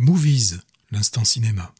[0.00, 0.60] Movies,
[0.92, 1.72] l'instant cinéma.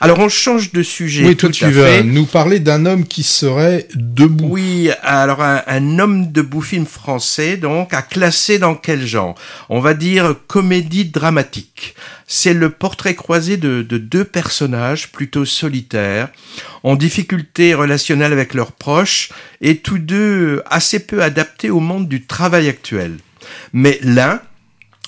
[0.00, 1.26] Alors on change de sujet.
[1.26, 4.46] Oui, toi tu vas nous parler d'un homme qui serait debout.
[4.48, 9.34] Oui, alors un, homme debout film français, donc à classer dans quel genre?
[9.70, 11.96] On va dire comédie dramatique.
[12.28, 16.28] C'est le portrait croisé de, de, deux personnages plutôt solitaires,
[16.84, 19.30] en difficulté relationnelle avec leurs proches,
[19.60, 23.18] et tous deux assez peu adaptés au monde du travail actuel.
[23.72, 24.40] Mais l'un,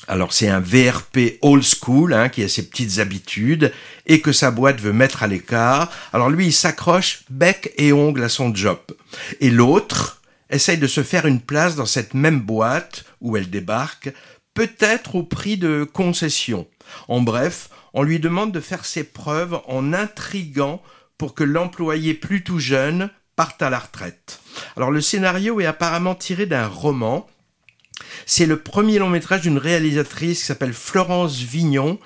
[0.09, 3.73] alors c'est un VRP old school hein, qui a ses petites habitudes
[4.07, 5.91] et que sa boîte veut mettre à l'écart.
[6.13, 8.79] Alors lui, il s'accroche bec et ongle à son job.
[9.41, 14.13] Et l'autre essaye de se faire une place dans cette même boîte où elle débarque,
[14.55, 16.69] peut-être au prix de concessions.
[17.09, 20.83] En bref, on lui demande de faire ses preuves en intriguant
[21.19, 24.41] pour que l'employé plutôt jeune parte à la retraite.
[24.77, 27.27] Alors le scénario est apparemment tiré d'un roman
[28.27, 31.99] c'est le premier long métrage d'une réalisatrice qui s'appelle Florence Vignon,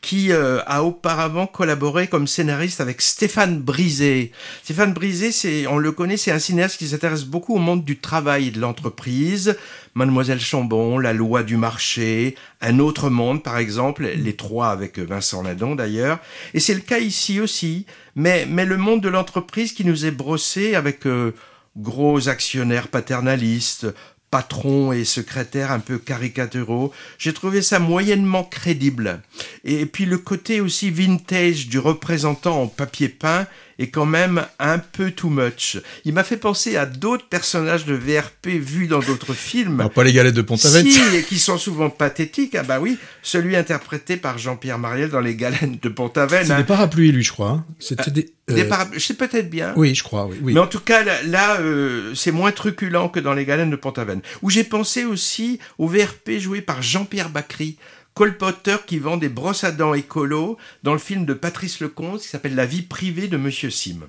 [0.00, 4.32] qui euh, a auparavant collaboré comme scénariste avec Stéphane Brisé.
[4.62, 7.98] Stéphane Brisé, c'est, on le connaît, c'est un cinéaste qui s'intéresse beaucoup au monde du
[7.98, 9.56] travail et de l'entreprise.
[9.94, 15.42] Mademoiselle Chambon, La loi du marché, Un autre monde, par exemple, les trois avec Vincent
[15.42, 16.18] Ladon d'ailleurs.
[16.54, 17.86] Et c'est le cas ici aussi.
[18.16, 21.34] Mais, mais le monde de l'entreprise qui nous est brossé avec euh,
[21.76, 23.86] gros actionnaires paternalistes,
[24.30, 26.92] patrons et secrétaires un peu caricaturaux.
[27.18, 29.22] J'ai trouvé ça moyennement crédible.
[29.64, 33.46] Et puis le côté aussi vintage du représentant en papier peint
[33.78, 35.78] est quand même un peu too much.
[36.04, 39.88] Il m'a fait penser à d'autres personnages de VRP vus dans d'autres films.
[39.94, 40.86] pas les galettes de Pont-Aven.
[40.86, 42.54] Si, et qui sont souvent pathétiques.
[42.54, 46.42] Ah bah oui, celui interprété par Jean-Pierre Mariel dans les galettes de Pont-Aven.
[46.42, 46.58] C'était hein.
[46.58, 47.50] des parapluies, lui, je crois.
[47.50, 47.64] Hein.
[47.78, 48.32] C'était des...
[48.48, 49.74] Des euh, parapluies, c'est peut-être bien.
[49.76, 50.54] Oui, je crois, oui.
[50.54, 54.22] Mais en tout cas, là, euh, c'est moins truculent que dans les galettes de Pont-Aven.
[54.40, 57.76] Où j'ai pensé aussi au VRP joué par Jean-Pierre Bacry
[58.18, 62.26] colporteur qui vend des brosses à dents écolo dans le film de Patrice Lecomte qui
[62.26, 64.08] s'appelle La vie privée de Monsieur Sim.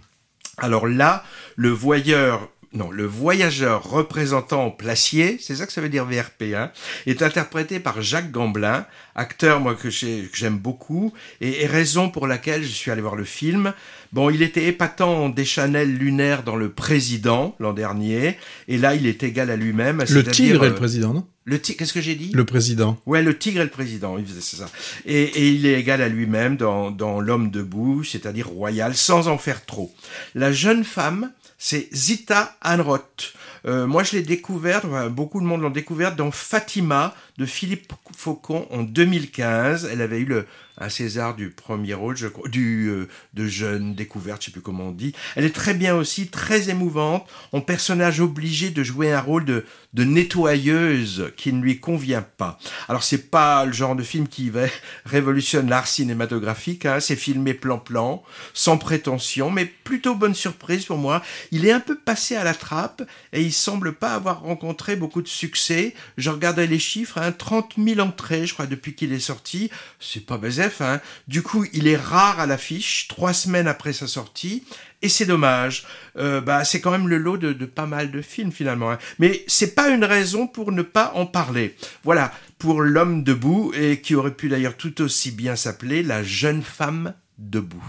[0.58, 1.24] Alors là,
[1.56, 6.54] le voyeur non, le voyageur représentant en placier, c'est ça que ça veut dire VRP,
[6.56, 6.72] hein,
[7.08, 8.86] est interprété par Jacques Gamblin,
[9.16, 13.74] acteur moi que j'aime beaucoup, et, raison pour laquelle je suis allé voir le film.
[14.14, 19.08] Bon, il était épatant en Deschanel lunaire dans Le Président l'an dernier, et là il
[19.08, 20.04] est égal à lui-même.
[20.08, 21.28] Le tigre et le président, non?
[21.50, 22.32] Le tigre, qu'est-ce que j'ai dit?
[22.34, 22.98] Le président.
[23.08, 24.70] Ouais, le tigre et le président, c'est ça.
[25.06, 29.40] Et, et, il est égal à lui-même dans, dans L'homme debout, c'est-à-dire royal, sans en
[29.40, 29.92] faire trop.
[30.36, 33.34] La jeune femme, c'est Zita Anroth.
[33.66, 38.68] Euh, moi, je l'ai découverte, beaucoup de monde l'ont découverte dans Fatima de Philippe Faucon
[38.70, 39.90] en 2015.
[39.92, 40.46] Elle avait eu le,
[40.80, 44.62] un César du premier rôle, je crois, du euh, de jeune découverte, je sais plus
[44.62, 45.14] comment on dit.
[45.36, 49.66] Elle est très bien aussi, très émouvante, en personnage obligé de jouer un rôle de,
[49.94, 52.58] nettoyeuse qui ne lui convient pas.
[52.88, 54.52] Alors c'est pas le genre de film qui
[55.06, 58.24] révolutionne l'art cinématographique, hein, c'est filmé plan-plan,
[58.54, 61.22] sans prétention, mais plutôt bonne surprise pour moi.
[61.52, 65.22] Il est un peu passé à la trappe et il semble pas avoir rencontré beaucoup
[65.22, 65.94] de succès.
[66.18, 69.72] Je regardais les chiffres, hein, 30 000 entrées, je crois, depuis qu'il est sorti.
[70.00, 71.00] C'est pas baisé Hein.
[71.28, 74.64] Du coup, il est rare à l'affiche, trois semaines après sa sortie,
[75.02, 75.86] et c'est dommage.
[76.18, 78.92] Euh, bah, c'est quand même le lot de, pas mal de films finalement.
[78.92, 78.98] Hein.
[79.20, 81.76] Mais c'est pas une raison pour ne pas en parler.
[82.04, 86.62] Voilà, pour l'homme debout, et qui aurait pu d'ailleurs tout aussi bien s'appeler la jeune
[86.62, 87.84] femme debout.